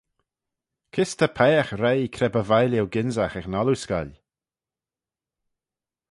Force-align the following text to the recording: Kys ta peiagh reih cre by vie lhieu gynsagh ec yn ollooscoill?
Kys 0.93 1.11
ta 1.17 1.27
peiagh 1.37 1.71
reih 1.81 2.09
cre 2.15 2.27
by 2.33 2.41
vie 2.49 2.69
lhieu 2.71 2.87
gynsagh 2.93 3.35
ec 3.39 3.47
yn 3.49 3.57
ollooscoill? 3.61 4.11